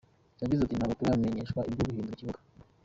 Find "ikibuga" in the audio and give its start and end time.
2.15-2.39